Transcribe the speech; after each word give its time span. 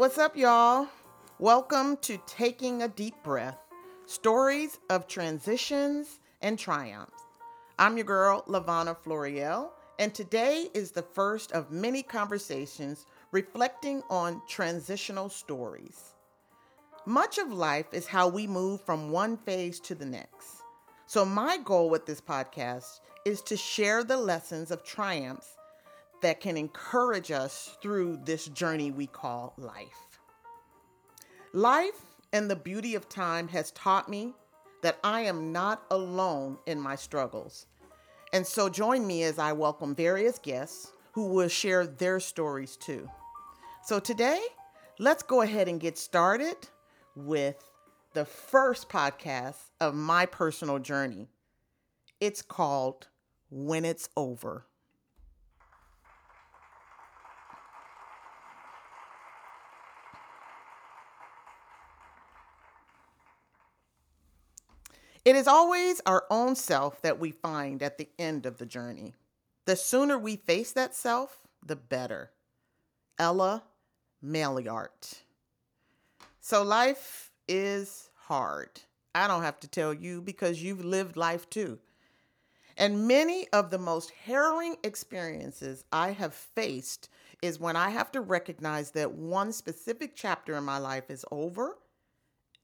What's 0.00 0.16
up, 0.16 0.34
y'all? 0.34 0.88
Welcome 1.38 1.98
to 1.98 2.18
Taking 2.26 2.80
a 2.80 2.88
Deep 2.88 3.16
Breath 3.22 3.58
Stories 4.06 4.78
of 4.88 5.06
Transitions 5.06 6.20
and 6.40 6.58
Triumphs. 6.58 7.22
I'm 7.78 7.98
your 7.98 8.06
girl, 8.06 8.42
LaVonna 8.48 8.96
Floréal, 8.96 9.68
and 9.98 10.14
today 10.14 10.68
is 10.72 10.90
the 10.90 11.02
first 11.02 11.52
of 11.52 11.70
many 11.70 12.02
conversations 12.02 13.04
reflecting 13.30 14.02
on 14.08 14.40
transitional 14.48 15.28
stories. 15.28 16.14
Much 17.04 17.36
of 17.36 17.52
life 17.52 17.92
is 17.92 18.06
how 18.06 18.26
we 18.26 18.46
move 18.46 18.80
from 18.80 19.10
one 19.10 19.36
phase 19.36 19.78
to 19.80 19.94
the 19.94 20.06
next. 20.06 20.62
So, 21.08 21.26
my 21.26 21.58
goal 21.58 21.90
with 21.90 22.06
this 22.06 22.22
podcast 22.22 23.00
is 23.26 23.42
to 23.42 23.54
share 23.54 24.02
the 24.02 24.16
lessons 24.16 24.70
of 24.70 24.82
triumphs 24.82 25.58
that 26.20 26.40
can 26.40 26.56
encourage 26.56 27.30
us 27.30 27.76
through 27.80 28.20
this 28.24 28.46
journey 28.46 28.90
we 28.90 29.06
call 29.06 29.54
life. 29.56 30.18
Life 31.52 32.02
and 32.32 32.50
the 32.50 32.56
beauty 32.56 32.94
of 32.94 33.08
time 33.08 33.48
has 33.48 33.70
taught 33.72 34.08
me 34.08 34.34
that 34.82 34.98
I 35.02 35.22
am 35.22 35.52
not 35.52 35.82
alone 35.90 36.58
in 36.66 36.80
my 36.80 36.96
struggles. 36.96 37.66
And 38.32 38.46
so 38.46 38.68
join 38.68 39.06
me 39.06 39.24
as 39.24 39.38
I 39.38 39.52
welcome 39.52 39.94
various 39.94 40.38
guests 40.38 40.92
who 41.12 41.26
will 41.26 41.48
share 41.48 41.86
their 41.86 42.20
stories 42.20 42.76
too. 42.76 43.08
So 43.82 43.98
today, 43.98 44.40
let's 44.98 45.22
go 45.22 45.42
ahead 45.42 45.68
and 45.68 45.80
get 45.80 45.98
started 45.98 46.56
with 47.16 47.56
the 48.14 48.24
first 48.24 48.88
podcast 48.88 49.70
of 49.80 49.94
my 49.94 50.26
personal 50.26 50.78
journey. 50.78 51.28
It's 52.20 52.42
called 52.42 53.08
When 53.50 53.84
It's 53.84 54.08
Over. 54.16 54.66
It 65.24 65.36
is 65.36 65.46
always 65.46 66.00
our 66.06 66.24
own 66.30 66.56
self 66.56 67.02
that 67.02 67.18
we 67.18 67.30
find 67.30 67.82
at 67.82 67.98
the 67.98 68.08
end 68.18 68.46
of 68.46 68.58
the 68.58 68.66
journey. 68.66 69.14
The 69.66 69.76
sooner 69.76 70.18
we 70.18 70.36
face 70.36 70.72
that 70.72 70.94
self, 70.94 71.40
the 71.64 71.76
better. 71.76 72.30
Ella 73.18 73.62
Maillart. 74.24 75.20
So 76.40 76.62
life 76.62 77.30
is 77.46 78.08
hard. 78.14 78.80
I 79.14 79.28
don't 79.28 79.42
have 79.42 79.60
to 79.60 79.68
tell 79.68 79.92
you 79.92 80.22
because 80.22 80.62
you've 80.62 80.84
lived 80.84 81.16
life 81.16 81.50
too. 81.50 81.78
And 82.78 83.06
many 83.06 83.46
of 83.52 83.70
the 83.70 83.78
most 83.78 84.10
harrowing 84.24 84.76
experiences 84.82 85.84
I 85.92 86.12
have 86.12 86.32
faced 86.32 87.10
is 87.42 87.60
when 87.60 87.76
I 87.76 87.90
have 87.90 88.10
to 88.12 88.22
recognize 88.22 88.92
that 88.92 89.12
one 89.12 89.52
specific 89.52 90.12
chapter 90.14 90.56
in 90.56 90.64
my 90.64 90.78
life 90.78 91.10
is 91.10 91.26
over 91.30 91.76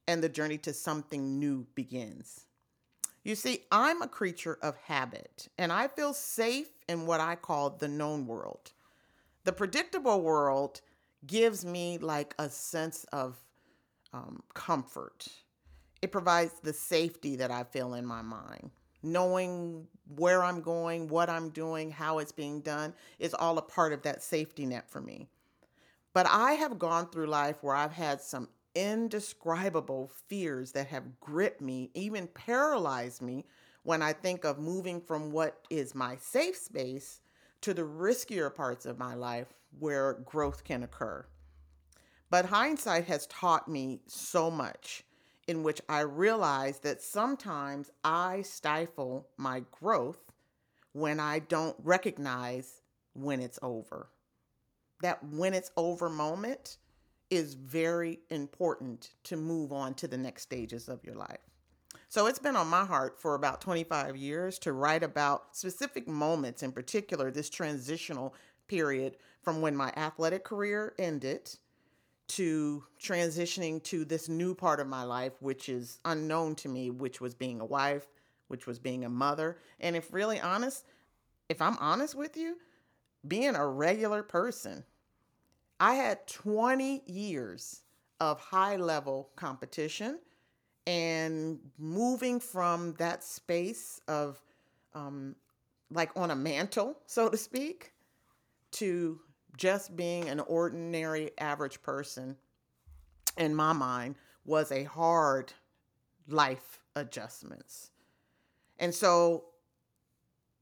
and 0.08 0.22
the 0.22 0.28
journey 0.28 0.58
to 0.58 0.72
something 0.72 1.38
new 1.38 1.66
begins. 1.74 2.46
You 3.24 3.34
see, 3.34 3.64
I'm 3.72 4.02
a 4.02 4.08
creature 4.08 4.58
of 4.62 4.76
habit, 4.76 5.48
and 5.58 5.72
I 5.72 5.88
feel 5.88 6.12
safe 6.12 6.68
in 6.88 7.06
what 7.06 7.20
I 7.20 7.34
call 7.34 7.70
the 7.70 7.88
known 7.88 8.26
world. 8.26 8.72
The 9.44 9.52
predictable 9.52 10.22
world 10.22 10.80
gives 11.26 11.64
me 11.64 11.98
like 11.98 12.34
a 12.38 12.48
sense 12.48 13.04
of 13.12 13.36
um, 14.12 14.42
comfort. 14.54 15.26
It 16.02 16.12
provides 16.12 16.52
the 16.62 16.72
safety 16.72 17.36
that 17.36 17.50
I 17.50 17.64
feel 17.64 17.94
in 17.94 18.06
my 18.06 18.22
mind. 18.22 18.70
Knowing 19.02 19.86
where 20.16 20.42
I'm 20.42 20.60
going, 20.60 21.08
what 21.08 21.28
I'm 21.28 21.50
doing, 21.50 21.90
how 21.90 22.18
it's 22.18 22.32
being 22.32 22.60
done 22.60 22.94
is 23.18 23.34
all 23.34 23.58
a 23.58 23.62
part 23.62 23.92
of 23.92 24.02
that 24.02 24.22
safety 24.22 24.66
net 24.66 24.88
for 24.88 25.00
me. 25.00 25.28
But 26.12 26.26
I 26.30 26.52
have 26.52 26.78
gone 26.78 27.08
through 27.10 27.26
life 27.26 27.56
where 27.60 27.74
I've 27.74 27.92
had 27.92 28.20
some 28.20 28.48
indescribable 28.76 30.10
fears 30.28 30.72
that 30.72 30.88
have 30.88 31.18
gripped 31.18 31.62
me, 31.62 31.90
even 31.94 32.28
paralyzed 32.28 33.22
me 33.22 33.46
when 33.82 34.02
I 34.02 34.12
think 34.12 34.44
of 34.44 34.58
moving 34.58 35.00
from 35.00 35.32
what 35.32 35.64
is 35.70 35.94
my 35.94 36.16
safe 36.16 36.56
space 36.56 37.20
to 37.62 37.72
the 37.72 37.82
riskier 37.82 38.54
parts 38.54 38.84
of 38.84 38.98
my 38.98 39.14
life 39.14 39.46
where 39.78 40.12
growth 40.26 40.62
can 40.62 40.82
occur. 40.82 41.24
But 42.28 42.46
hindsight 42.46 43.06
has 43.06 43.26
taught 43.28 43.66
me 43.66 44.00
so 44.06 44.50
much 44.50 45.04
in 45.48 45.62
which 45.62 45.80
I 45.88 46.00
realize 46.00 46.80
that 46.80 47.00
sometimes 47.00 47.90
I 48.04 48.42
stifle 48.42 49.28
my 49.38 49.62
growth 49.70 50.32
when 50.92 51.18
I 51.18 51.38
don't 51.38 51.76
recognize 51.82 52.82
when 53.14 53.40
it's 53.40 53.58
over. 53.62 54.08
That 55.02 55.24
when 55.24 55.54
it's 55.54 55.70
over 55.76 56.10
moment 56.10 56.78
is 57.30 57.54
very 57.54 58.20
important 58.30 59.10
to 59.24 59.36
move 59.36 59.72
on 59.72 59.94
to 59.94 60.08
the 60.08 60.18
next 60.18 60.42
stages 60.42 60.88
of 60.88 61.04
your 61.04 61.14
life. 61.14 61.38
So 62.08 62.26
it's 62.26 62.38
been 62.38 62.56
on 62.56 62.68
my 62.68 62.84
heart 62.84 63.20
for 63.20 63.34
about 63.34 63.60
25 63.60 64.16
years 64.16 64.58
to 64.60 64.72
write 64.72 65.02
about 65.02 65.56
specific 65.56 66.06
moments, 66.06 66.62
in 66.62 66.72
particular, 66.72 67.30
this 67.30 67.50
transitional 67.50 68.34
period 68.68 69.16
from 69.42 69.60
when 69.60 69.76
my 69.76 69.92
athletic 69.96 70.44
career 70.44 70.94
ended 70.98 71.50
to 72.28 72.84
transitioning 73.00 73.82
to 73.84 74.04
this 74.04 74.28
new 74.28 74.54
part 74.54 74.80
of 74.80 74.86
my 74.86 75.02
life, 75.02 75.32
which 75.40 75.68
is 75.68 75.98
unknown 76.04 76.54
to 76.56 76.68
me, 76.68 76.90
which 76.90 77.20
was 77.20 77.34
being 77.34 77.60
a 77.60 77.64
wife, 77.64 78.06
which 78.48 78.66
was 78.66 78.78
being 78.78 79.04
a 79.04 79.08
mother. 79.08 79.58
And 79.80 79.96
if 79.96 80.12
really 80.12 80.40
honest, 80.40 80.84
if 81.48 81.62
I'm 81.62 81.76
honest 81.78 82.14
with 82.14 82.36
you, 82.36 82.56
being 83.26 83.54
a 83.54 83.66
regular 83.66 84.22
person, 84.22 84.84
I 85.78 85.94
had 85.94 86.26
20 86.26 87.02
years 87.06 87.82
of 88.20 88.40
high 88.40 88.76
level 88.76 89.30
competition 89.36 90.18
and 90.86 91.58
moving 91.78 92.40
from 92.40 92.94
that 92.94 93.22
space 93.22 94.00
of 94.08 94.40
um, 94.94 95.36
like 95.90 96.10
on 96.16 96.30
a 96.30 96.36
mantle, 96.36 96.96
so 97.06 97.28
to 97.28 97.36
speak, 97.36 97.92
to 98.72 99.20
just 99.56 99.96
being 99.96 100.28
an 100.28 100.40
ordinary 100.40 101.30
average 101.38 101.82
person 101.82 102.36
in 103.36 103.54
my 103.54 103.72
mind 103.72 104.16
was 104.44 104.72
a 104.72 104.84
hard 104.84 105.52
life 106.28 106.80
adjustments. 106.94 107.90
And 108.78 108.94
so 108.94 109.44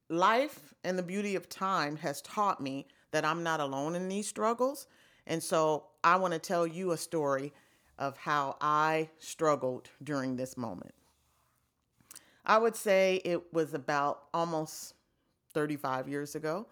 life 0.08 0.74
and 0.84 0.98
the 0.98 1.02
beauty 1.02 1.36
of 1.36 1.48
time 1.48 1.96
has 1.96 2.20
taught 2.22 2.60
me 2.60 2.86
that 3.12 3.24
I'm 3.24 3.42
not 3.42 3.60
alone 3.60 3.94
in 3.94 4.08
these 4.08 4.26
struggles 4.28 4.86
and 5.26 5.42
so 5.42 5.86
I 6.02 6.16
want 6.16 6.32
to 6.34 6.38
tell 6.38 6.66
you 6.66 6.92
a 6.92 6.96
story 6.96 7.52
of 7.98 8.16
how 8.16 8.56
I 8.60 9.08
struggled 9.18 9.88
during 10.02 10.36
this 10.36 10.56
moment. 10.56 10.94
I 12.44 12.58
would 12.58 12.76
say 12.76 13.22
it 13.24 13.52
was 13.52 13.72
about 13.72 14.24
almost 14.34 14.94
35 15.54 16.08
years 16.08 16.34
ago 16.34 16.66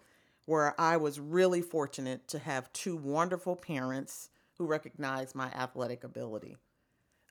where 0.45 0.79
I 0.79 0.97
was 0.97 1.19
really 1.19 1.61
fortunate 1.61 2.27
to 2.27 2.39
have 2.39 2.71
two 2.73 2.97
wonderful 2.97 3.55
parents 3.55 4.29
who 4.57 4.65
recognized 4.65 5.35
my 5.35 5.47
athletic 5.47 6.03
ability. 6.03 6.57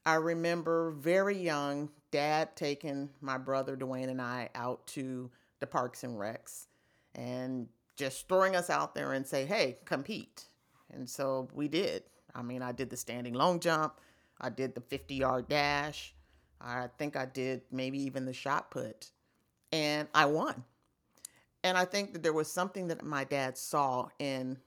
I 0.05 0.15
remember 0.15 0.91
very 0.91 1.37
young, 1.37 1.91
dad 2.11 2.57
taking 2.57 3.11
my 3.21 3.39
brother 3.39 3.77
Dwayne 3.77 4.09
and 4.09 4.21
I 4.21 4.49
out 4.55 4.87
to 4.89 5.31
the 5.61 5.67
parks 5.67 6.03
and 6.03 6.19
recs 6.19 6.67
and 7.15 7.69
just 7.97 8.27
throwing 8.27 8.57
us 8.57 8.71
out 8.71 8.95
there 8.95 9.13
and 9.13 9.27
say, 9.27 9.45
hey, 9.47 9.77
compete. 9.85 10.47
And 10.93 11.09
so 11.09 11.49
we 11.53 11.69
did. 11.69 12.05
I 12.35 12.43
mean, 12.43 12.63
I 12.63 12.73
did 12.73 12.91
the 12.91 12.97
standing 12.97 13.35
long 13.35 13.61
jump, 13.61 14.01
I 14.41 14.49
did 14.49 14.75
the 14.75 14.81
50 14.81 15.15
yard 15.15 15.49
dash, 15.49 16.15
I 16.61 16.89
think 16.99 17.17
I 17.17 17.27
did 17.27 17.63
maybe 17.71 17.99
even 18.03 18.25
the 18.25 18.33
shot 18.33 18.71
put, 18.71 19.11
and 19.73 20.09
I 20.15 20.27
won. 20.27 20.65
And 21.65 21.77
I 21.77 21.85
think 21.85 22.13
that 22.13 22.23
there 22.23 22.33
was 22.33 22.51
something 22.51 22.89
that 22.89 23.05
my 23.05 23.25
dad 23.25 23.57
saw 23.59 24.09
in 24.19 24.59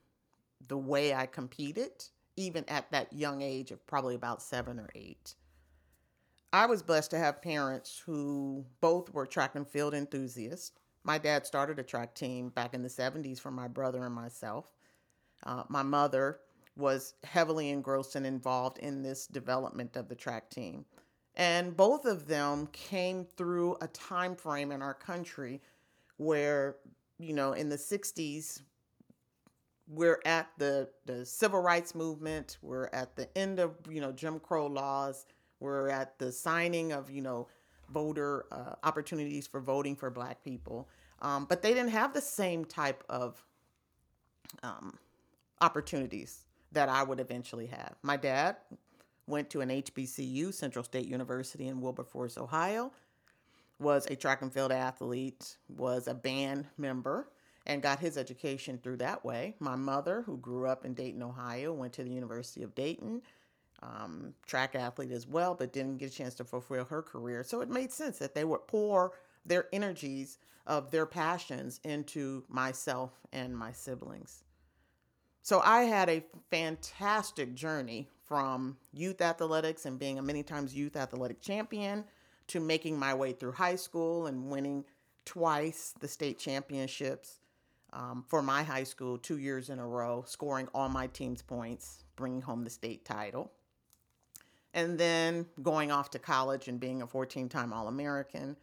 the 0.68 0.78
way 0.78 1.14
I 1.14 1.26
competed, 1.26 1.92
even 2.38 2.66
at 2.68 2.92
that 2.92 3.12
young 3.14 3.42
age 3.42 3.72
of 3.72 3.86
probably 3.88 4.16
about 4.16 4.42
seven 4.42 4.80
or 4.80 4.90
eight. 4.96 5.36
I 6.54 6.68
was 6.68 6.82
blessed 6.82 7.12
to 7.12 7.18
have 7.18 7.42
parents 7.42 8.02
who 8.06 8.66
both 8.80 9.14
were 9.14 9.26
track 9.26 9.56
and 9.56 9.68
field 9.68 9.94
enthusiasts. 9.94 10.72
My 11.04 11.18
dad 11.18 11.46
started 11.46 11.80
a 11.80 11.84
track 11.84 12.16
team 12.16 12.50
back 12.50 12.74
in 12.74 12.82
the 12.82 12.90
70s 12.90 13.40
for 13.40 13.52
my 13.52 13.68
brother 13.68 14.06
and 14.06 14.16
myself. 14.16 14.66
Uh, 15.46 15.64
my 15.70 15.84
mother 15.84 16.40
was 16.76 17.14
heavily 17.24 17.70
engrossed 17.70 18.16
and 18.16 18.26
involved 18.26 18.80
in 18.80 19.02
this 19.02 19.28
development 19.28 19.96
of 19.96 20.10
the 20.10 20.16
track 20.16 20.50
team. 20.50 20.86
And 21.36 21.76
both 21.76 22.06
of 22.06 22.28
them 22.28 22.68
came 22.72 23.26
through 23.26 23.78
a 23.82 23.88
time 23.88 24.36
frame 24.36 24.72
in 24.72 24.82
our 24.82 24.94
country 24.94 25.62
where, 26.18 26.78
you 27.20 27.34
know, 27.34 27.54
in 27.54 27.70
the 27.70 27.78
60s, 27.78 28.62
we're 29.88 30.22
at 30.26 30.50
the, 30.58 30.90
the 31.06 31.26
civil 31.26 31.62
rights 31.62 31.94
movement, 31.94 32.58
we're 32.62 32.90
at 32.92 33.16
the 33.16 33.36
end 33.38 33.60
of, 33.60 33.76
you 33.90 34.02
know, 34.02 34.12
Jim 34.12 34.40
Crow 34.40 34.68
laws, 34.68 35.26
we're 35.60 35.90
at 35.90 36.18
the 36.20 36.32
signing 36.32 36.92
of, 36.92 37.12
you 37.12 37.22
know, 37.22 37.48
voter 37.94 38.46
uh, 38.52 38.76
opportunities 38.84 39.46
for 39.46 39.60
voting 39.60 39.96
for 39.96 40.10
black 40.10 40.44
people. 40.44 40.90
Um, 41.22 41.46
but 41.46 41.62
they 41.62 41.74
didn't 41.74 41.92
have 41.92 42.14
the 42.14 42.22
same 42.22 42.66
type 42.66 43.04
of 43.10 43.44
um, 44.64 44.98
opportunities 45.62 46.46
that 46.72 46.90
I 46.90 47.04
would 47.04 47.20
eventually 47.20 47.68
have. 47.68 47.96
My 48.02 48.18
dad 48.18 48.58
went 49.28 49.50
to 49.52 49.62
an 49.62 49.70
HBCU, 49.70 50.54
Central 50.54 50.84
State 50.84 51.08
University 51.08 51.68
in 51.68 51.82
Wilberforce, 51.82 52.38
Ohio, 52.38 52.92
was 53.80 54.06
a 54.08 54.16
track 54.16 54.42
and 54.42 54.54
field 54.54 54.72
athlete, 54.72 55.58
was 55.70 56.08
a 56.08 56.14
band 56.14 56.66
member, 56.78 57.30
and 57.66 57.82
got 57.82 58.00
his 58.00 58.18
education 58.18 58.80
through 58.82 58.98
that 58.98 59.26
way. 59.26 59.56
My 59.60 59.76
mother, 59.76 60.22
who 60.22 60.38
grew 60.38 60.68
up 60.68 60.86
in 60.86 60.94
Dayton, 60.94 61.24
Ohio, 61.24 61.74
went 61.74 61.94
to 61.94 62.04
the 62.04 62.12
University 62.12 62.64
of 62.64 62.76
Dayton, 62.76 63.22
um, 63.82 64.34
track 64.46 64.76
athlete 64.76 65.12
as 65.12 65.28
well, 65.28 65.56
but 65.56 65.74
didn't 65.74 65.98
get 65.98 66.12
a 66.12 66.14
chance 66.14 66.36
to 66.36 66.44
fulfill 66.44 66.86
her 66.86 67.02
career. 67.02 67.44
So 67.44 67.62
it 67.62 67.70
made 67.70 67.92
sense 67.92 68.20
that 68.20 68.36
they 68.36 68.44
would 68.44 68.68
pour 68.68 69.14
their 69.46 69.68
energies 69.74 70.38
of 70.68 70.92
their 70.92 71.06
passions 71.06 71.80
into 71.84 72.44
myself 72.48 73.12
and 73.34 73.56
my 73.58 73.72
siblings. 73.72 74.44
So 75.46 75.62
I 75.64 75.84
had 75.84 76.10
a 76.10 76.24
fantastic 76.50 77.54
journey 77.54 78.10
from 78.24 78.78
youth 78.92 79.22
athletics 79.22 79.86
and 79.86 80.00
being 80.00 80.18
a 80.18 80.22
many 80.24 80.42
times 80.42 80.74
youth 80.74 80.96
athletic 80.96 81.40
champion 81.40 82.04
to 82.48 82.60
making 82.60 82.98
my 82.98 83.14
way 83.14 83.32
through 83.32 83.52
high 83.52 83.76
school 83.76 84.26
and 84.26 84.50
winning 84.50 84.84
twice 85.24 85.94
the 86.00 86.08
state 86.08 86.40
championships 86.40 87.42
um, 87.94 88.26
for 88.28 88.42
my 88.42 88.64
high 88.64 88.86
school 88.86 89.20
two 89.20 89.38
years 89.38 89.70
in 89.70 89.78
a 89.78 89.88
row, 89.88 90.24
scoring 90.26 90.68
all 90.74 90.90
my 90.90 91.06
team's 91.06 91.44
points, 91.44 92.06
bringing 92.16 92.42
home 92.42 92.64
the 92.64 92.72
state 92.72 93.06
title. 93.06 93.52
And 94.74 94.98
then 94.98 95.46
going 95.62 95.92
off 95.92 96.10
to 96.10 96.18
college 96.18 96.68
and 96.70 96.80
being 96.80 97.04
a 97.04 97.08
14 97.08 97.50
time 97.50 97.72
All 97.72 97.88
American 97.88 98.58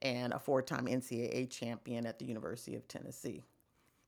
and 0.00 0.32
a 0.32 0.40
four 0.40 0.60
time 0.60 0.86
NCAA 0.86 1.48
champion 1.50 2.04
at 2.04 2.18
the 2.18 2.24
University 2.24 2.74
of 2.74 2.88
Tennessee. 2.88 3.44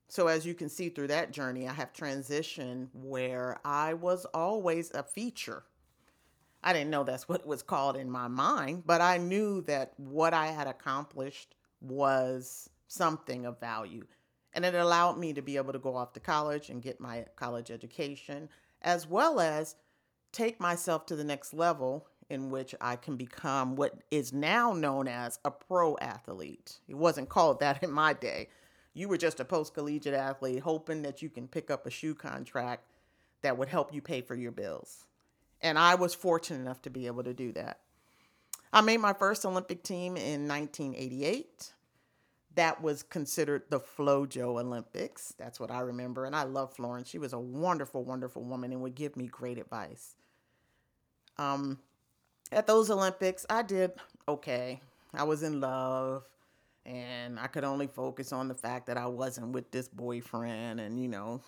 So, 0.09 0.29
as 0.29 0.47
you 0.47 0.55
can 0.55 0.69
see 0.69 0.89
through 0.89 1.09
that 1.09 1.33
journey, 1.33 1.67
I 1.67 1.73
have 1.73 1.93
transitioned 1.93 2.89
where 2.93 3.59
I 3.65 3.95
was 3.95 4.25
always 4.27 4.93
a 4.93 5.03
feature. 5.03 5.65
I 6.63 6.73
didn't 6.73 6.91
know 6.91 7.05
that's 7.05 7.29
what 7.29 7.41
it 7.41 7.47
was 7.47 7.63
called 7.63 7.97
in 7.97 8.11
my 8.11 8.29
mind, 8.29 8.85
but 8.87 9.01
I 9.01 9.19
knew 9.19 9.63
that 9.63 9.95
what 9.97 10.33
I 10.33 10.49
had 10.49 10.69
accomplished 10.69 11.55
was 11.81 12.71
something 12.89 13.47
of 13.47 13.61
value. 13.61 14.07
And 14.53 14.65
it 14.65 14.75
allowed 14.75 15.19
me 15.19 15.33
to 15.35 15.43
be 15.43 15.57
able 15.57 15.73
to 15.73 15.79
go 15.79 15.97
off 15.97 16.13
to 16.15 16.21
college 16.21 16.71
and 16.71 16.83
get 16.83 17.01
my 17.01 17.27
college 17.37 17.71
education, 17.71 18.49
as 18.83 19.07
well 19.07 19.41
as 19.41 19.77
take 20.33 20.61
myself 20.61 21.07
to 21.07 21.17
the 21.17 21.25
next 21.25 21.53
level 21.53 22.07
in 22.31 22.51
which 22.51 22.75
I 22.81 22.97
can 22.97 23.17
become 23.17 23.77
what 23.77 24.03
is 24.11 24.33
now 24.33 24.73
known 24.73 25.09
as 25.09 25.39
a 25.45 25.51
pro 25.51 25.97
athlete. 25.99 26.81
It 26.89 26.97
wasn't 26.97 27.29
called 27.29 27.61
that 27.61 27.83
in 27.83 27.91
my 27.91 28.13
day 28.13 28.49
you 28.97 29.09
were 29.09 29.19
just 29.19 29.41
a 29.41 29.45
post 29.45 29.75
collegiate 29.75 30.15
athlete 30.15 30.61
hoping 30.61 31.03
that 31.03 31.21
you 31.21 31.29
can 31.29 31.47
pick 31.47 31.71
up 31.71 31.87
a 31.87 31.91
shoe 31.91 32.15
contract 32.15 32.91
that 33.43 33.59
would 33.59 33.69
help 33.69 33.93
you 33.93 34.01
pay 34.01 34.23
for 34.23 34.35
your 34.35 34.51
bills. 34.51 35.05
And 35.61 35.79
I 35.79 35.95
was 35.97 36.15
fortunate 36.15 36.61
enough 36.61 36.81
to 36.83 36.91
be 36.91 37.07
able 37.07 37.23
to 37.25 37.35
do 37.35 37.53
that. 37.53 37.81
I 38.73 38.81
made 38.81 38.97
my 38.97 39.13
first 39.13 39.45
Olympic 39.45 39.83
team 39.83 40.17
in 40.17 40.49
1988. 40.49 41.75
That 42.55 42.83
was 42.83 43.03
considered 43.03 43.65
the 43.69 43.81
FloJo 43.81 44.59
Olympics. 44.61 45.35
That's 45.37 45.61
what 45.61 45.71
I 45.71 45.81
remember. 45.81 46.25
And 46.25 46.35
I 46.35 46.45
love 46.45 46.73
Florence. 46.73 47.11
She 47.11 47.19
was 47.19 47.35
a 47.35 47.39
wonderful, 47.39 48.03
wonderful 48.03 48.45
woman 48.45 48.73
and 48.73 48.81
would 48.81 48.95
give 48.95 49.15
me 49.15 49.27
great 49.27 49.59
advice. 49.59 50.17
Um, 51.37 51.81
at 52.51 52.67
those 52.67 52.91
Olympics, 52.91 53.45
I 53.51 53.63
did 53.63 53.93
okay. 54.27 54.81
I 55.13 55.25
was 55.25 55.43
in 55.43 55.61
love 55.61 56.25
and 56.87 57.39
I 57.39 57.49
could 57.49 57.65
only 57.65 57.89
focus 57.89 58.33
on 58.33 58.47
the 58.47 58.55
fact 58.55 58.87
that 58.87 58.97
I 58.97 59.07
wasn't 59.07 59.49
with 59.49 59.71
this 59.73 59.89
boyfriend 59.89 60.79
and, 60.79 61.03
you 61.03 61.09
know, 61.09 61.43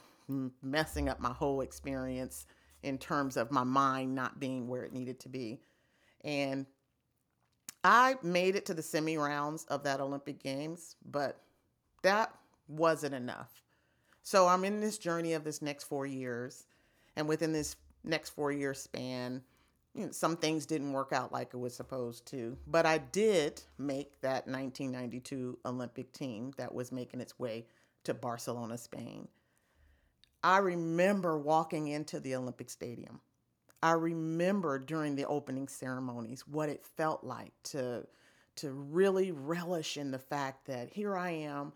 messing 0.62 1.08
up 1.08 1.20
my 1.20 1.32
whole 1.32 1.60
experience 1.60 2.46
in 2.82 2.98
terms 2.98 3.36
of 3.36 3.52
my 3.52 3.62
mind 3.64 4.14
not 4.14 4.40
being 4.40 4.66
where 4.66 4.82
it 4.82 4.92
needed 4.92 5.20
to 5.20 5.28
be. 5.28 5.60
And 6.24 6.66
I 7.84 8.16
made 8.22 8.56
it 8.56 8.66
to 8.66 8.74
the 8.74 8.82
semi 8.82 9.16
rounds 9.16 9.64
of 9.66 9.84
that 9.84 10.00
Olympic 10.00 10.42
Games, 10.42 10.96
but 11.08 11.40
that 12.02 12.34
wasn't 12.66 13.14
enough. 13.14 13.62
So 14.24 14.48
I'm 14.48 14.64
in 14.64 14.80
this 14.80 14.98
journey 14.98 15.34
of 15.34 15.44
this 15.44 15.62
next 15.62 15.84
four 15.84 16.04
years. 16.04 16.66
And 17.16 17.28
within 17.28 17.52
this 17.52 17.76
next 18.04 18.30
four 18.30 18.50
year 18.50 18.74
span, 18.74 19.42
you 19.98 20.06
know, 20.06 20.12
some 20.12 20.36
things 20.36 20.64
didn't 20.64 20.92
work 20.92 21.12
out 21.12 21.32
like 21.32 21.52
it 21.52 21.56
was 21.58 21.74
supposed 21.74 22.24
to, 22.26 22.56
but 22.68 22.86
I 22.86 22.98
did 22.98 23.60
make 23.78 24.20
that 24.20 24.46
1992 24.46 25.58
Olympic 25.66 26.12
team 26.12 26.52
that 26.56 26.72
was 26.72 26.92
making 26.92 27.20
its 27.20 27.36
way 27.38 27.66
to 28.04 28.14
Barcelona, 28.14 28.78
Spain. 28.78 29.26
I 30.44 30.58
remember 30.58 31.36
walking 31.36 31.88
into 31.88 32.20
the 32.20 32.36
Olympic 32.36 32.70
Stadium. 32.70 33.20
I 33.82 33.92
remember 33.92 34.78
during 34.78 35.16
the 35.16 35.26
opening 35.26 35.66
ceremonies 35.66 36.46
what 36.46 36.68
it 36.68 36.86
felt 36.96 37.24
like 37.24 37.52
to 37.64 38.06
to 38.56 38.72
really 38.72 39.30
relish 39.30 39.96
in 39.96 40.10
the 40.10 40.18
fact 40.18 40.66
that 40.66 40.90
here 40.92 41.16
I 41.16 41.30
am, 41.30 41.72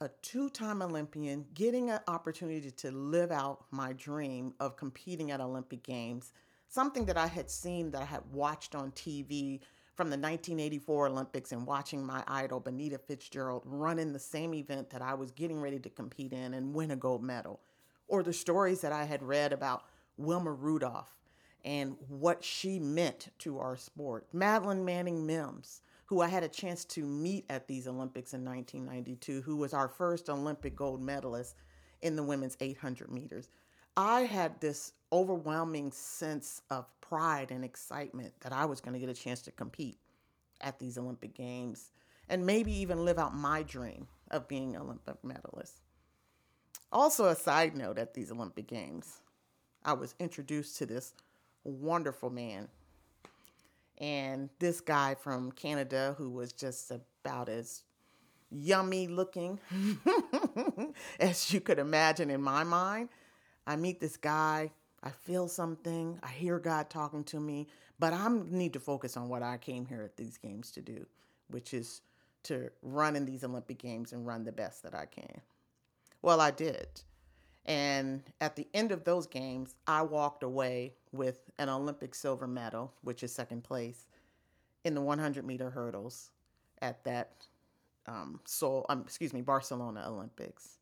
a 0.00 0.08
two-time 0.22 0.80
Olympian, 0.80 1.44
getting 1.52 1.90
an 1.90 2.00
opportunity 2.08 2.70
to 2.70 2.90
live 2.90 3.30
out 3.30 3.66
my 3.70 3.92
dream 3.92 4.54
of 4.58 4.76
competing 4.76 5.30
at 5.30 5.42
Olympic 5.42 5.82
Games 5.82 6.32
something 6.72 7.04
that 7.04 7.18
I 7.18 7.26
had 7.26 7.50
seen 7.50 7.90
that 7.90 8.00
I 8.00 8.06
had 8.06 8.22
watched 8.32 8.74
on 8.74 8.92
TV 8.92 9.60
from 9.94 10.08
the 10.08 10.16
1984 10.16 11.08
Olympics 11.08 11.52
and 11.52 11.66
watching 11.66 12.04
my 12.04 12.24
idol, 12.26 12.60
Benita 12.60 12.96
Fitzgerald, 12.96 13.62
run 13.66 13.98
in 13.98 14.14
the 14.14 14.18
same 14.18 14.54
event 14.54 14.88
that 14.88 15.02
I 15.02 15.12
was 15.12 15.30
getting 15.32 15.60
ready 15.60 15.78
to 15.80 15.90
compete 15.90 16.32
in 16.32 16.54
and 16.54 16.74
win 16.74 16.90
a 16.90 16.96
gold 16.96 17.22
medal. 17.22 17.60
Or 18.08 18.22
the 18.22 18.32
stories 18.32 18.80
that 18.80 18.92
I 18.92 19.04
had 19.04 19.22
read 19.22 19.52
about 19.52 19.84
Wilma 20.16 20.52
Rudolph 20.52 21.14
and 21.62 21.94
what 22.08 22.42
she 22.42 22.78
meant 22.78 23.28
to 23.40 23.58
our 23.58 23.76
sport. 23.76 24.26
Madeline 24.32 24.84
Manning 24.84 25.26
Mims, 25.26 25.82
who 26.06 26.22
I 26.22 26.28
had 26.28 26.42
a 26.42 26.48
chance 26.48 26.86
to 26.86 27.04
meet 27.04 27.44
at 27.50 27.68
these 27.68 27.86
Olympics 27.86 28.32
in 28.32 28.44
1992, 28.46 29.42
who 29.42 29.56
was 29.56 29.74
our 29.74 29.88
first 29.88 30.30
Olympic 30.30 30.74
gold 30.74 31.02
medalist 31.02 31.54
in 32.00 32.16
the 32.16 32.22
women's 32.22 32.56
800 32.60 33.10
meters. 33.10 33.50
I 33.96 34.22
had 34.22 34.60
this 34.60 34.92
overwhelming 35.12 35.92
sense 35.92 36.62
of 36.70 36.86
pride 37.00 37.50
and 37.50 37.64
excitement 37.64 38.32
that 38.40 38.52
I 38.52 38.64
was 38.64 38.80
going 38.80 38.94
to 38.94 39.00
get 39.00 39.10
a 39.10 39.14
chance 39.14 39.42
to 39.42 39.50
compete 39.50 39.98
at 40.60 40.78
these 40.78 40.96
Olympic 40.96 41.34
Games 41.34 41.90
and 42.28 42.46
maybe 42.46 42.72
even 42.72 43.04
live 43.04 43.18
out 43.18 43.34
my 43.34 43.62
dream 43.62 44.06
of 44.30 44.48
being 44.48 44.74
an 44.74 44.82
Olympic 44.82 45.22
medalist. 45.22 45.82
Also, 46.90 47.26
a 47.26 47.36
side 47.36 47.76
note 47.76 47.98
at 47.98 48.14
these 48.14 48.30
Olympic 48.30 48.66
Games, 48.66 49.20
I 49.84 49.92
was 49.92 50.14
introduced 50.18 50.76
to 50.78 50.86
this 50.86 51.12
wonderful 51.64 52.30
man. 52.30 52.68
And 53.98 54.48
this 54.58 54.80
guy 54.80 55.14
from 55.14 55.52
Canada 55.52 56.14
who 56.16 56.30
was 56.30 56.52
just 56.52 56.90
about 56.90 57.48
as 57.48 57.82
yummy 58.50 59.06
looking 59.06 59.58
as 61.20 61.52
you 61.52 61.60
could 61.60 61.78
imagine 61.78 62.30
in 62.30 62.42
my 62.42 62.64
mind. 62.64 63.08
I 63.66 63.76
meet 63.76 64.00
this 64.00 64.16
guy 64.16 64.70
I 65.02 65.10
feel 65.10 65.48
something, 65.48 66.18
I 66.22 66.28
hear 66.28 66.58
God 66.58 66.88
talking 66.88 67.24
to 67.24 67.40
me, 67.40 67.66
but 67.98 68.12
I 68.12 68.28
need 68.30 68.72
to 68.74 68.80
focus 68.80 69.16
on 69.16 69.28
what 69.28 69.42
I 69.42 69.56
came 69.56 69.84
here 69.84 70.02
at 70.02 70.16
these 70.16 70.38
games 70.38 70.70
to 70.72 70.80
do, 70.80 71.06
which 71.48 71.74
is 71.74 72.02
to 72.44 72.70
run 72.82 73.16
in 73.16 73.24
these 73.24 73.42
Olympic 73.42 73.78
Games 73.78 74.12
and 74.12 74.26
run 74.26 74.44
the 74.44 74.52
best 74.52 74.82
that 74.84 74.94
I 74.94 75.06
can. 75.06 75.40
Well, 76.22 76.40
I 76.40 76.52
did. 76.52 76.86
And 77.66 78.22
at 78.40 78.54
the 78.54 78.68
end 78.74 78.92
of 78.92 79.04
those 79.04 79.26
games, 79.26 79.74
I 79.86 80.02
walked 80.02 80.42
away 80.42 80.94
with 81.12 81.50
an 81.58 81.68
Olympic 81.68 82.14
silver 82.14 82.46
medal, 82.46 82.92
which 83.02 83.22
is 83.22 83.32
second 83.32 83.64
place 83.64 84.06
in 84.84 84.94
the 84.94 85.00
100 85.00 85.44
meter 85.44 85.70
hurdles 85.70 86.30
at 86.80 87.02
that 87.04 87.46
um, 88.06 88.40
so 88.44 88.84
um, 88.88 89.02
excuse 89.02 89.32
me 89.32 89.42
Barcelona 89.42 90.04
Olympics. 90.08 90.78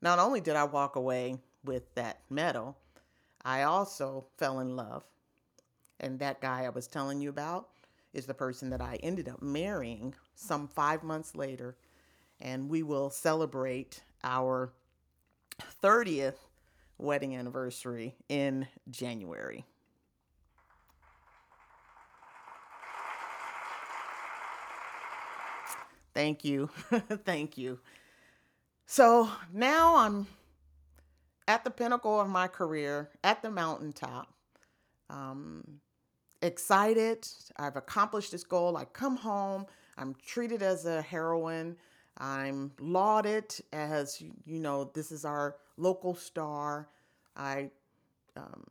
Not 0.00 0.18
only 0.18 0.40
did 0.40 0.56
I 0.56 0.64
walk 0.64 0.96
away 0.96 1.38
with 1.66 1.94
that 1.94 2.20
medal, 2.30 2.76
I 3.44 3.62
also 3.62 4.26
fell 4.38 4.60
in 4.60 4.76
love. 4.76 5.04
And 6.00 6.18
that 6.18 6.40
guy 6.40 6.64
I 6.64 6.70
was 6.70 6.86
telling 6.86 7.20
you 7.20 7.30
about 7.30 7.68
is 8.12 8.26
the 8.26 8.34
person 8.34 8.70
that 8.70 8.80
I 8.80 8.98
ended 9.02 9.28
up 9.28 9.42
marrying 9.42 10.14
some 10.34 10.68
five 10.68 11.02
months 11.02 11.34
later. 11.34 11.76
And 12.40 12.68
we 12.68 12.82
will 12.82 13.10
celebrate 13.10 14.02
our 14.24 14.72
30th 15.82 16.36
wedding 16.98 17.36
anniversary 17.36 18.14
in 18.28 18.66
January. 18.90 19.64
Thank 26.14 26.44
you. 26.44 26.70
Thank 27.24 27.58
you. 27.58 27.78
So 28.86 29.28
now 29.52 29.96
I'm 29.96 30.26
at 31.48 31.64
the 31.64 31.70
pinnacle 31.70 32.20
of 32.20 32.28
my 32.28 32.48
career, 32.48 33.10
at 33.22 33.42
the 33.42 33.50
mountaintop. 33.50 34.32
Um, 35.08 35.80
excited. 36.42 37.26
I've 37.56 37.76
accomplished 37.76 38.32
this 38.32 38.44
goal. 38.44 38.76
I 38.76 38.84
come 38.84 39.16
home. 39.16 39.66
I'm 39.96 40.14
treated 40.26 40.62
as 40.62 40.84
a 40.86 41.02
heroine. 41.02 41.76
I'm 42.18 42.72
lauded 42.80 43.54
as, 43.72 44.20
you 44.20 44.58
know, 44.58 44.90
this 44.94 45.12
is 45.12 45.24
our 45.24 45.56
local 45.76 46.14
star. 46.14 46.88
I 47.36 47.70
um, 48.36 48.64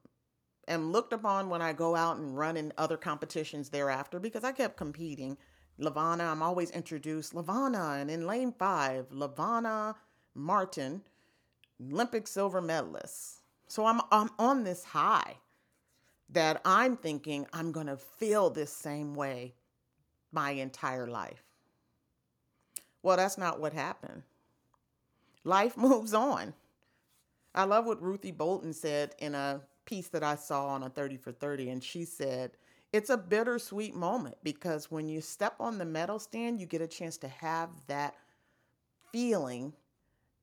am 0.68 0.92
looked 0.92 1.14
upon 1.14 1.50
when 1.50 1.62
I 1.62 1.74
go 1.74 1.96
out 1.96 2.18
and 2.18 2.38
run 2.38 2.58
in 2.58 2.74
other 2.78 2.98
competitions 2.98 3.70
thereafter 3.70 4.20
because 4.20 4.44
I 4.44 4.52
kept 4.52 4.78
competing. 4.78 5.38
LaVonna, 5.80 6.32
I'm 6.32 6.42
always 6.42 6.72
introduced 6.72 7.34
LaVonna, 7.34 8.02
and 8.02 8.10
in 8.10 8.26
lane 8.26 8.54
five, 8.58 9.10
LaVonna 9.10 9.96
Martin, 10.34 11.02
Olympic 11.82 12.28
silver 12.28 12.62
medalist. 12.62 13.42
So 13.68 13.86
I'm 13.86 14.02
I'm 14.12 14.30
on 14.38 14.64
this 14.64 14.84
high 14.84 15.38
that 16.30 16.62
I'm 16.66 16.98
thinking 16.98 17.46
I'm 17.54 17.72
going 17.72 17.88
to 17.88 17.98
feel 17.98 18.50
this 18.50 18.72
same 18.72 19.14
way 19.14 19.54
my 20.32 20.52
entire 20.52 21.08
life. 21.08 21.44
Well, 23.04 23.18
that's 23.18 23.38
not 23.38 23.60
what 23.60 23.74
happened. 23.74 24.24
Life 25.44 25.78
moves 25.78 26.14
on. 26.14 26.54
I 27.54 27.64
love 27.64 27.86
what 27.86 28.02
Ruthie 28.02 28.32
Bolton 28.32 28.74
said 28.74 29.16
in 29.20 29.34
a 29.36 29.62
piece 29.86 30.10
that 30.10 30.24
I 30.24 30.36
saw 30.36 30.68
on 30.68 30.84
a 30.84 30.90
30 30.90 31.18
for 31.18 31.32
30, 31.32 31.70
and 31.70 31.84
she 31.84 32.04
said, 32.04 32.52
It's 32.92 33.10
a 33.10 33.18
bittersweet 33.18 33.96
moment 33.96 34.36
because 34.44 34.92
when 34.92 35.08
you 35.08 35.22
step 35.22 35.56
on 35.60 35.78
the 35.78 35.86
medal 35.86 36.20
stand, 36.20 36.60
you 36.60 36.66
get 36.66 36.82
a 36.82 36.88
chance 36.88 37.18
to 37.20 37.28
have 37.28 37.70
that 37.88 38.16
feeling. 39.12 39.72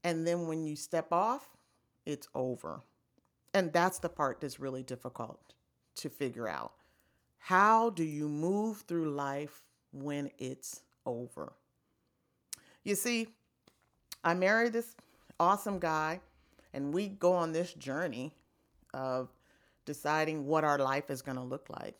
And 0.04 0.26
then 0.26 0.46
when 0.46 0.64
you 0.64 0.76
step 0.76 1.12
off, 1.12 1.48
it's 2.04 2.28
over. 2.34 2.82
And 3.54 3.72
that's 3.72 3.98
the 3.98 4.08
part 4.08 4.40
that's 4.40 4.58
really 4.58 4.82
difficult 4.82 5.54
to 5.96 6.08
figure 6.08 6.48
out. 6.48 6.72
How 7.38 7.90
do 7.90 8.04
you 8.04 8.28
move 8.28 8.84
through 8.88 9.10
life 9.10 9.62
when 9.92 10.30
it's 10.38 10.82
over? 11.04 11.52
You 12.84 12.94
see, 12.94 13.28
I 14.24 14.34
married 14.34 14.72
this 14.72 14.94
awesome 15.38 15.78
guy, 15.78 16.20
and 16.72 16.94
we 16.94 17.08
go 17.08 17.32
on 17.32 17.52
this 17.52 17.74
journey 17.74 18.32
of 18.94 19.28
deciding 19.84 20.46
what 20.46 20.64
our 20.64 20.78
life 20.78 21.10
is 21.10 21.22
going 21.22 21.36
to 21.36 21.42
look 21.42 21.68
like. 21.68 21.96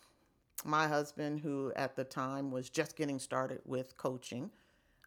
My 0.64 0.86
husband, 0.86 1.40
who 1.40 1.72
at 1.74 1.96
the 1.96 2.04
time 2.04 2.50
was 2.50 2.70
just 2.70 2.96
getting 2.96 3.18
started 3.18 3.60
with 3.64 3.96
coaching, 3.96 4.50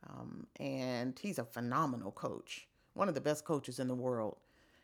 um, 0.09 0.47
and 0.59 1.17
he's 1.17 1.39
a 1.39 1.45
phenomenal 1.45 2.11
coach, 2.11 2.67
one 2.95 3.07
of 3.07 3.13
the 3.13 3.21
best 3.21 3.45
coaches 3.45 3.79
in 3.79 3.87
the 3.87 3.95
world 3.95 4.37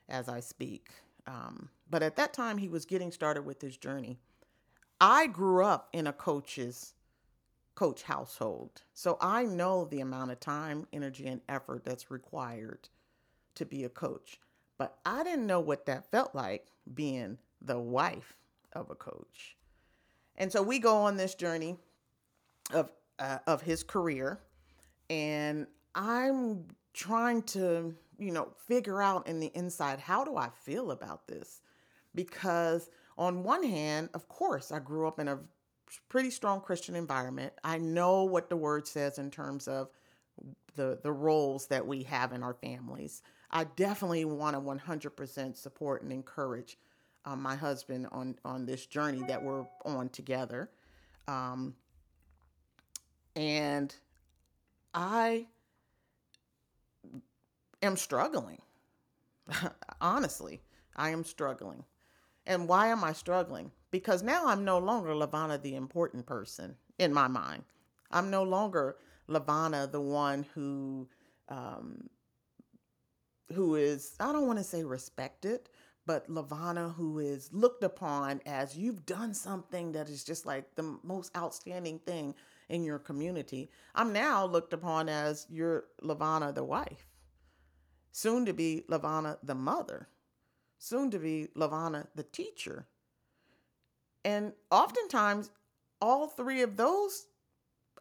as 0.08 0.30
I 0.30 0.40
speak. 0.40 0.90
Um, 1.26 1.70
but 1.90 2.04
at 2.04 2.16
that 2.18 2.34
time, 2.34 2.58
he 2.58 2.70
was 2.70 2.86
getting 2.86 3.12
started 3.12 3.44
with 3.44 3.62
his 3.62 3.78
journey. 3.78 4.18
I 5.00 5.28
grew 5.28 5.66
up 5.66 5.90
in 5.94 6.06
a 6.06 6.14
coach's 6.14 6.94
coach 7.74 8.04
household, 8.04 8.84
so 8.94 9.18
I 9.20 9.44
know 9.44 9.86
the 9.86 10.02
amount 10.02 10.32
of 10.32 10.40
time, 10.40 10.86
energy, 10.94 11.26
and 11.28 11.42
effort 11.50 11.84
that's 11.84 12.12
required 12.12 12.90
to 13.56 13.66
be 13.66 13.84
a 13.84 13.90
coach. 13.90 14.40
But 14.78 14.98
I 15.06 15.24
didn't 15.24 15.48
know 15.48 15.60
what 15.60 15.86
that 15.88 16.12
felt 16.12 16.36
like 16.36 16.68
being 16.94 17.38
the 17.62 17.80
wife 17.80 18.36
of 18.74 18.90
a 18.90 18.96
coach. 18.96 19.58
And 20.36 20.52
so 20.52 20.62
we 20.62 20.80
go 20.80 20.96
on 20.98 21.18
this 21.18 21.36
journey 21.36 21.78
of 22.74 22.92
uh, 23.20 23.40
of 23.46 23.62
his 23.62 23.84
career 23.84 24.40
and 25.10 25.68
I'm 25.94 26.66
trying 26.94 27.44
to, 27.44 27.96
you 28.20 28.32
know, 28.32 28.50
figure 28.68 29.02
out 29.02 29.28
in 29.28 29.40
the 29.40 29.52
inside 29.54 30.00
how 30.00 30.24
do 30.24 30.38
I 30.38 30.50
feel 30.50 30.92
about 30.92 31.28
this? 31.28 31.62
Because 32.14 32.90
on 33.18 33.44
one 33.44 33.64
hand, 33.64 34.10
of 34.14 34.28
course, 34.28 34.72
I 34.72 34.80
grew 34.80 35.08
up 35.08 35.20
in 35.20 35.28
a 35.28 35.40
pretty 36.10 36.30
strong 36.30 36.62
Christian 36.62 36.96
environment. 36.96 37.54
I 37.64 37.78
know 37.78 38.24
what 38.24 38.50
the 38.50 38.58
word 38.58 38.88
says 38.88 39.18
in 39.18 39.32
terms 39.32 39.68
of 39.68 39.90
the 40.76 41.00
the 41.04 41.12
roles 41.12 41.68
that 41.68 41.86
we 41.86 42.04
have 42.04 42.32
in 42.32 42.44
our 42.44 42.54
families. 42.54 43.22
I 43.52 43.66
definitely 43.66 44.24
want 44.24 44.56
to 44.56 44.62
100% 44.62 45.58
support 45.58 46.04
and 46.04 46.12
encourage 46.12 46.78
um, 47.26 47.42
my 47.42 47.56
husband 47.56 48.08
on 48.12 48.36
on 48.46 48.66
this 48.66 48.86
journey 48.86 49.24
that 49.28 49.44
we're 49.44 49.66
on 49.86 50.10
together. 50.10 50.70
Um, 51.28 51.76
and 53.36 53.94
I 54.94 55.48
am 57.82 57.98
struggling. 57.98 58.62
Honestly, 60.02 60.62
I 60.96 61.10
am 61.10 61.24
struggling. 61.24 61.84
And 62.46 62.68
why 62.68 62.88
am 62.88 63.04
I 63.04 63.14
struggling? 63.14 63.72
Because 63.92 64.24
now 64.24 64.48
I'm 64.48 64.66
no 64.66 64.78
longer 64.80 65.10
LaVonna, 65.10 65.62
the 65.62 65.76
important 65.76 66.26
person 66.26 66.76
in 66.98 67.14
my 67.14 67.28
mind. 67.28 67.64
I'm 68.10 68.30
no 68.30 68.44
longer 68.44 68.98
LaVonna, 69.30 69.92
the 69.92 70.02
one 70.02 70.46
who 70.54 71.08
um, 71.50 72.10
who 73.54 73.76
is 73.76 74.16
I 74.20 74.32
don't 74.32 74.48
want 74.48 74.60
to 74.60 74.64
say 74.66 74.84
respected, 74.84 75.70
but 76.06 76.30
LaVonna, 76.30 76.96
who 76.96 77.20
is 77.20 77.50
looked 77.52 77.84
upon 77.84 78.42
as 78.46 78.78
you've 78.78 79.06
done 79.06 79.34
something 79.34 79.92
that 79.92 80.10
is 80.10 80.24
just 80.24 80.46
like 80.46 80.76
the 80.76 80.98
most 81.04 81.36
outstanding 81.38 82.00
thing 82.00 82.34
in 82.70 82.84
your 82.84 83.00
community. 83.00 83.70
I'm 83.94 84.14
now 84.14 84.46
looked 84.46 84.74
upon 84.74 85.10
as 85.10 85.46
your 85.50 85.86
LaVonna, 86.02 86.56
the 86.56 86.64
wife, 86.64 87.06
soon 88.12 88.46
to 88.46 88.54
be 88.54 88.84
LaVonna, 88.90 89.38
the 89.44 89.56
mother, 89.56 90.08
soon 90.78 91.12
to 91.12 91.20
be 91.20 91.48
LaVonna, 91.56 92.08
the 92.16 92.24
teacher. 92.24 92.88
And 94.24 94.54
oftentimes, 94.70 95.50
all 96.02 96.28
three 96.28 96.62
of 96.62 96.78
those 96.78 97.28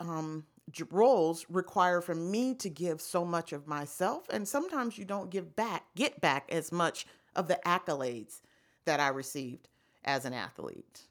um, 0.00 0.44
roles 0.90 1.46
require 1.48 2.00
for 2.00 2.14
me 2.14 2.54
to 2.54 2.70
give 2.70 3.00
so 3.00 3.24
much 3.24 3.52
of 3.52 3.66
myself 3.66 4.28
and 4.30 4.46
sometimes 4.46 4.96
you 4.96 5.04
don't 5.04 5.30
give 5.30 5.56
back 5.56 5.84
get 5.96 6.20
back 6.20 6.46
as 6.50 6.70
much 6.70 7.06
of 7.34 7.48
the 7.48 7.58
accolades 7.66 8.40
that 8.84 9.00
I 9.00 9.08
received 9.08 9.68
as 10.04 10.24
an 10.24 10.32
athlete. 10.32 11.08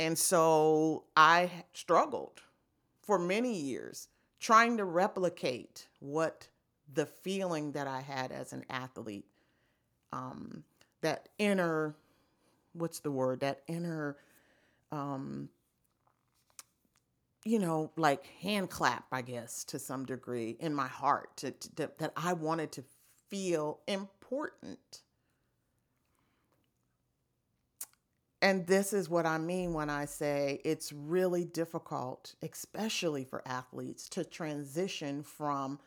And 0.00 0.18
so 0.18 1.04
I 1.16 1.50
struggled 1.72 2.42
for 3.02 3.18
many 3.18 3.58
years 3.58 4.08
trying 4.40 4.76
to 4.76 4.84
replicate 4.84 5.88
what 6.00 6.48
the 6.92 7.06
feeling 7.06 7.72
that 7.72 7.86
I 7.86 8.00
had 8.00 8.32
as 8.32 8.52
an 8.52 8.64
athlete, 8.70 9.26
um, 10.12 10.64
that 11.02 11.28
inner, 11.38 11.94
what's 12.72 13.00
the 13.00 13.10
word, 13.10 13.40
that 13.40 13.62
inner, 13.66 14.16
um, 14.90 15.48
you 17.44 17.58
know, 17.58 17.90
like 17.96 18.26
hand 18.40 18.70
clap, 18.70 19.06
I 19.12 19.22
guess, 19.22 19.64
to 19.64 19.78
some 19.78 20.04
degree 20.04 20.56
in 20.60 20.74
my 20.74 20.88
heart, 20.88 21.36
to, 21.38 21.50
to, 21.50 21.90
that 21.98 22.12
I 22.16 22.32
wanted 22.32 22.72
to 22.72 22.84
feel 23.28 23.80
important. 23.86 25.02
And 28.40 28.66
this 28.66 28.92
is 28.92 29.08
what 29.08 29.26
I 29.26 29.38
mean 29.38 29.72
when 29.72 29.90
I 29.90 30.04
say 30.04 30.60
it's 30.64 30.92
really 30.92 31.44
difficult, 31.44 32.34
especially 32.42 33.24
for 33.24 33.42
athletes, 33.46 34.08
to 34.10 34.24
transition 34.24 35.22
from 35.24 35.80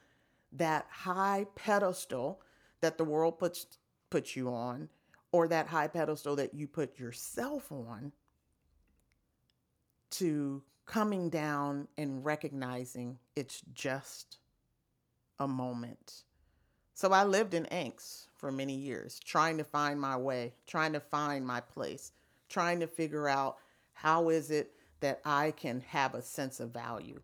that 0.53 0.85
high 0.89 1.45
pedestal 1.55 2.41
that 2.81 2.97
the 2.97 3.03
world 3.03 3.39
puts 3.39 3.65
puts 4.09 4.35
you 4.35 4.49
on 4.49 4.89
or 5.31 5.47
that 5.47 5.67
high 5.67 5.87
pedestal 5.87 6.35
that 6.35 6.53
you 6.53 6.67
put 6.67 6.99
yourself 6.99 7.71
on 7.71 8.11
to 10.09 10.61
coming 10.85 11.29
down 11.29 11.87
and 11.97 12.25
recognizing 12.25 13.17
it's 13.35 13.61
just 13.73 14.39
a 15.39 15.47
moment. 15.47 16.23
So 16.93 17.13
I 17.13 17.23
lived 17.23 17.53
in 17.53 17.63
angst 17.65 18.27
for 18.35 18.51
many 18.51 18.75
years, 18.75 19.19
trying 19.19 19.57
to 19.57 19.63
find 19.63 19.99
my 19.99 20.17
way, 20.17 20.53
trying 20.67 20.91
to 20.93 20.99
find 20.99 21.47
my 21.47 21.61
place 21.61 22.11
trying 22.51 22.81
to 22.81 22.87
figure 22.87 23.27
out 23.27 23.57
how 23.93 24.29
is 24.29 24.51
it 24.51 24.73
that 24.99 25.21
I 25.25 25.51
can 25.51 25.81
have 25.87 26.13
a 26.13 26.21
sense 26.21 26.59
of 26.59 26.71
value. 26.71 27.21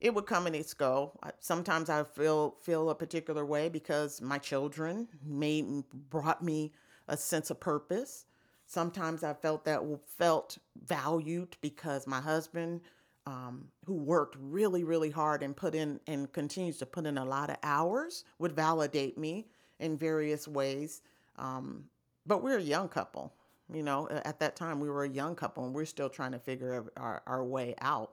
It 0.00 0.14
would 0.14 0.26
come 0.26 0.46
and 0.46 0.54
it's 0.54 0.74
go. 0.74 1.18
Sometimes 1.40 1.88
I 1.88 2.04
feel 2.04 2.56
feel 2.60 2.90
a 2.90 2.94
particular 2.94 3.44
way 3.46 3.68
because 3.68 4.20
my 4.20 4.38
children 4.38 5.08
made 5.24 5.84
brought 6.10 6.42
me 6.42 6.72
a 7.08 7.16
sense 7.16 7.50
of 7.50 7.60
purpose. 7.60 8.26
Sometimes 8.66 9.22
I 9.22 9.32
felt 9.32 9.64
that 9.64 9.80
felt 10.06 10.58
valued 10.84 11.56
because 11.60 12.06
my 12.06 12.20
husband, 12.20 12.82
um, 13.26 13.68
who 13.86 13.94
worked 13.94 14.36
really 14.38 14.84
really 14.84 15.10
hard 15.10 15.42
and 15.42 15.56
put 15.56 15.74
in 15.74 15.98
and 16.06 16.30
continues 16.32 16.78
to 16.78 16.86
put 16.86 17.06
in 17.06 17.16
a 17.16 17.24
lot 17.24 17.48
of 17.48 17.56
hours, 17.62 18.24
would 18.38 18.52
validate 18.52 19.16
me 19.16 19.46
in 19.80 19.96
various 19.96 20.46
ways. 20.46 21.00
Um, 21.36 21.84
but 22.26 22.42
we're 22.42 22.58
a 22.58 22.62
young 22.62 22.88
couple, 22.88 23.32
you 23.72 23.82
know, 23.82 24.08
at 24.10 24.40
that 24.40 24.56
time 24.56 24.80
we 24.80 24.90
were 24.90 25.04
a 25.04 25.08
young 25.08 25.34
couple 25.34 25.64
and 25.64 25.74
we're 25.74 25.84
still 25.84 26.08
trying 26.10 26.32
to 26.32 26.38
figure 26.38 26.84
our, 26.96 27.22
our 27.26 27.44
way 27.44 27.74
out. 27.80 28.12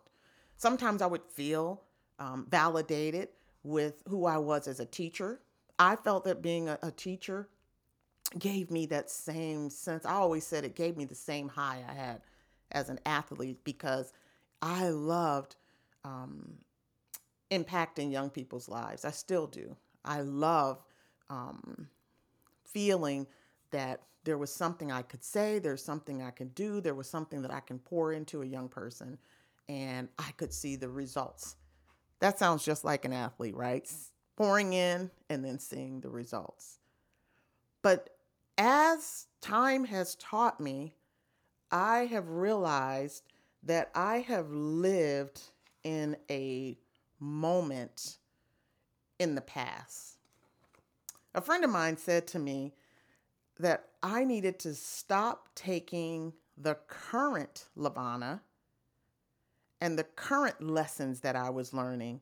Sometimes 0.57 1.01
I 1.01 1.07
would 1.07 1.23
feel 1.23 1.81
um, 2.19 2.47
validated 2.49 3.29
with 3.63 4.03
who 4.07 4.25
I 4.25 4.37
was 4.37 4.67
as 4.67 4.79
a 4.79 4.85
teacher. 4.85 5.39
I 5.79 5.95
felt 5.95 6.25
that 6.25 6.41
being 6.41 6.69
a, 6.69 6.77
a 6.83 6.91
teacher 6.91 7.49
gave 8.37 8.71
me 8.71 8.85
that 8.87 9.09
same 9.09 9.69
sense. 9.69 10.05
I 10.05 10.13
always 10.13 10.45
said 10.45 10.63
it 10.63 10.75
gave 10.75 10.97
me 10.97 11.05
the 11.05 11.15
same 11.15 11.47
high 11.47 11.83
I 11.87 11.93
had 11.93 12.21
as 12.71 12.89
an 12.89 12.99
athlete 13.05 13.59
because 13.63 14.13
I 14.61 14.89
loved 14.89 15.55
um, 16.03 16.57
impacting 17.51 18.11
young 18.11 18.29
people's 18.29 18.67
lives. 18.67 19.05
I 19.05 19.11
still 19.11 19.47
do. 19.47 19.75
I 20.03 20.21
love 20.21 20.81
um, 21.29 21.87
feeling 22.65 23.27
that 23.71 24.01
there 24.23 24.37
was 24.37 24.53
something 24.53 24.91
I 24.91 25.01
could 25.01 25.23
say, 25.23 25.59
there's 25.59 25.83
something 25.83 26.21
I 26.21 26.31
could 26.31 26.55
do, 26.55 26.81
there 26.81 26.95
was 26.95 27.09
something 27.09 27.41
that 27.41 27.51
I 27.51 27.59
can 27.59 27.79
pour 27.79 28.13
into 28.13 28.41
a 28.41 28.45
young 28.45 28.69
person, 28.69 29.17
and 29.67 30.09
I 30.17 30.31
could 30.37 30.53
see 30.53 30.75
the 30.75 30.89
results. 30.89 31.55
That 32.19 32.39
sounds 32.39 32.63
just 32.63 32.83
like 32.83 33.05
an 33.05 33.13
athlete, 33.13 33.55
right? 33.55 33.91
Pouring 34.35 34.73
in 34.73 35.11
and 35.29 35.43
then 35.43 35.59
seeing 35.59 36.01
the 36.01 36.09
results. 36.09 36.79
But 37.81 38.09
as 38.57 39.27
time 39.41 39.85
has 39.85 40.15
taught 40.15 40.59
me, 40.59 40.95
I 41.71 42.05
have 42.05 42.29
realized 42.29 43.23
that 43.63 43.91
I 43.95 44.19
have 44.19 44.51
lived 44.51 45.41
in 45.83 46.15
a 46.29 46.77
moment 47.19 48.17
in 49.19 49.35
the 49.35 49.41
past. 49.41 50.17
A 51.35 51.41
friend 51.41 51.63
of 51.63 51.69
mine 51.69 51.97
said 51.97 52.27
to 52.27 52.39
me 52.39 52.73
that 53.59 53.89
I 54.01 54.23
needed 54.23 54.59
to 54.59 54.73
stop 54.75 55.49
taking 55.55 56.33
the 56.57 56.77
current 56.87 57.65
LaVonna 57.77 58.41
and 59.83 59.99
the 59.99 60.05
current 60.05 60.61
lessons 60.61 61.19
that 61.19 61.35
I 61.35 61.49
was 61.49 61.73
learning 61.73 62.21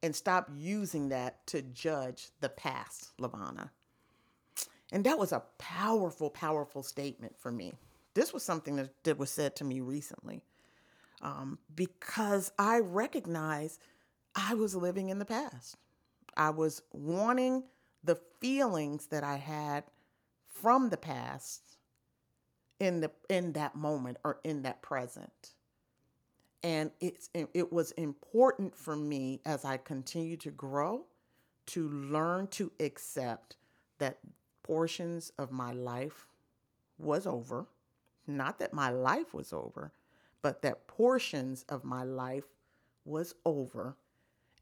and 0.00 0.14
stop 0.14 0.48
using 0.56 1.08
that 1.08 1.44
to 1.48 1.60
judge 1.60 2.28
the 2.40 2.48
past 2.48 3.10
LaVonna. 3.20 3.70
And 4.92 5.02
that 5.02 5.18
was 5.18 5.32
a 5.32 5.42
powerful, 5.58 6.30
powerful 6.30 6.84
statement 6.84 7.34
for 7.36 7.50
me. 7.50 7.72
This 8.14 8.32
was 8.32 8.44
something 8.44 8.88
that, 9.02 9.18
was 9.18 9.28
said 9.28 9.56
to 9.56 9.64
me 9.64 9.80
recently 9.80 10.40
um, 11.20 11.58
because 11.74 12.52
I 12.60 12.78
recognized 12.78 13.80
I 14.36 14.54
was 14.54 14.76
living 14.76 15.08
in 15.08 15.18
the 15.18 15.24
past. 15.24 15.78
I 16.36 16.50
was 16.50 16.80
wanting 16.92 17.64
the 18.04 18.20
feelings 18.40 19.08
that 19.08 19.24
I 19.24 19.34
had 19.34 19.82
from 20.46 20.90
the 20.90 20.96
past 20.96 21.76
in 22.78 23.00
the 23.00 23.10
in 23.28 23.54
that 23.54 23.74
moment 23.74 24.18
or 24.22 24.38
in 24.44 24.62
that 24.62 24.80
present. 24.80 25.54
And 26.62 26.90
it's 27.00 27.30
it 27.34 27.72
was 27.72 27.92
important 27.92 28.76
for 28.76 28.94
me 28.94 29.40
as 29.46 29.64
I 29.64 29.78
continue 29.78 30.36
to 30.38 30.50
grow 30.50 31.06
to 31.66 31.88
learn 31.88 32.48
to 32.48 32.70
accept 32.80 33.56
that 33.98 34.18
portions 34.62 35.32
of 35.38 35.52
my 35.52 35.72
life 35.72 36.26
was 36.98 37.26
over. 37.26 37.66
Not 38.26 38.58
that 38.58 38.74
my 38.74 38.90
life 38.90 39.32
was 39.32 39.52
over, 39.52 39.92
but 40.42 40.62
that 40.62 40.86
portions 40.86 41.64
of 41.68 41.84
my 41.84 42.02
life 42.04 42.44
was 43.04 43.34
over 43.44 43.96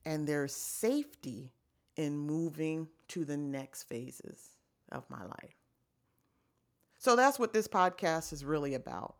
and 0.04 0.26
there's 0.26 0.54
safety 0.54 1.52
in 1.96 2.16
moving 2.16 2.88
to 3.08 3.24
the 3.24 3.36
next 3.36 3.82
phases 3.84 4.56
of 4.92 5.04
my 5.10 5.22
life. 5.22 5.56
So 6.98 7.14
that's 7.14 7.38
what 7.38 7.52
this 7.52 7.68
podcast 7.68 8.32
is 8.32 8.44
really 8.44 8.74
about. 8.74 9.16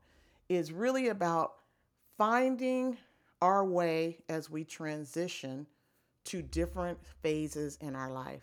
Is 0.49 0.73
really 0.73 1.09
about 1.09 1.58
finding 2.19 2.99
our 3.41 3.65
way 3.65 4.19
as 4.29 4.51
we 4.51 4.65
transition 4.65 5.67
to 6.25 6.43
different 6.43 6.99
phases 7.23 7.79
in 7.81 7.95
our 7.95 8.11
life. 8.11 8.43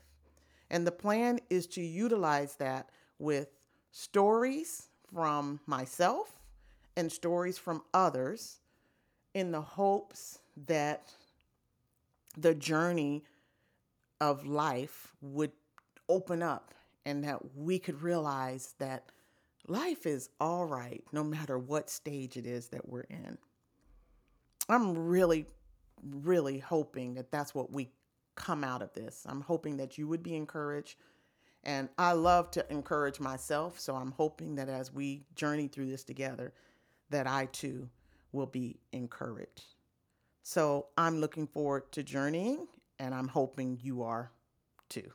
And 0.72 0.88
the 0.88 0.92
plan 0.92 1.40
is 1.50 1.68
to 1.68 1.82
utilize 1.82 2.56
that 2.56 2.90
with 3.20 3.50
stories 3.92 4.88
from 5.14 5.60
myself 5.68 6.40
and 6.96 7.12
stories 7.12 7.58
from 7.58 7.84
others 7.94 8.60
in 9.34 9.52
the 9.52 9.62
hopes 9.62 10.40
that 10.68 11.14
the 12.38 12.56
journey 12.56 13.24
of 14.22 14.46
life 14.46 15.14
would 15.22 15.52
open 16.08 16.42
up 16.42 16.74
and 17.06 17.24
that 17.24 17.40
we 17.56 17.78
could 17.78 18.02
realize 18.02 18.74
that 18.80 19.04
life 19.68 20.06
is 20.06 20.30
all 20.40 20.66
right 20.66 21.04
no 21.12 21.24
matter 21.24 21.60
what 21.60 21.90
stage 21.90 22.38
it 22.38 22.46
is 22.46 22.70
that 22.70 22.88
we're 22.88 23.02
in. 23.10 23.38
I'm 24.70 24.98
really, 24.98 25.46
really 26.04 26.60
hoping 26.60 27.16
that 27.16 27.32
that's 27.32 27.54
what 27.54 27.72
we 27.72 27.92
come 28.36 28.64
out 28.64 28.82
of 28.82 28.94
this. 28.94 29.26
I'm 29.28 29.42
hoping 29.42 29.78
that 29.78 29.98
you 29.98 30.08
would 30.08 30.24
be 30.24 30.36
encouraged. 30.36 30.98
And 31.64 31.90
I 31.98 32.12
love 32.14 32.52
to 32.52 32.72
encourage 32.72 33.20
myself. 33.20 33.80
So 33.80 33.96
I'm 33.96 34.12
hoping 34.12 34.56
that 34.56 34.70
as 34.70 34.94
we 34.94 35.24
journey 35.36 35.68
through 35.68 35.90
this 35.90 36.04
together, 36.04 36.54
that 37.10 37.28
I 37.28 37.48
too 37.48 37.90
will 38.32 38.46
be 38.46 38.78
encouraged. 38.92 39.76
So 40.44 40.88
I'm 40.98 41.22
looking 41.22 41.48
forward 41.48 41.92
to 41.94 42.04
journeying, 42.04 42.68
and 43.00 43.16
I'm 43.16 43.30
hoping 43.30 43.80
you 43.82 44.04
are 44.04 44.32
too. 44.90 45.12